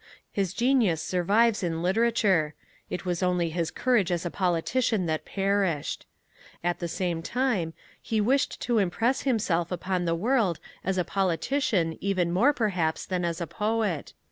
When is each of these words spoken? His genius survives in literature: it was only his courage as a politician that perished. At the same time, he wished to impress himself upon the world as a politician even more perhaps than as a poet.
His 0.31 0.55
genius 0.55 0.99
survives 0.99 1.61
in 1.61 1.83
literature: 1.83 2.55
it 2.89 3.05
was 3.05 3.21
only 3.21 3.51
his 3.51 3.69
courage 3.69 4.11
as 4.11 4.25
a 4.25 4.31
politician 4.31 5.05
that 5.05 5.25
perished. 5.25 6.07
At 6.63 6.79
the 6.79 6.87
same 6.87 7.21
time, 7.21 7.75
he 8.01 8.19
wished 8.19 8.59
to 8.61 8.79
impress 8.79 9.21
himself 9.21 9.71
upon 9.71 10.05
the 10.05 10.15
world 10.15 10.59
as 10.83 10.97
a 10.97 11.05
politician 11.05 11.99
even 12.01 12.31
more 12.31 12.51
perhaps 12.51 13.05
than 13.05 13.23
as 13.23 13.39
a 13.39 13.45
poet. 13.45 14.13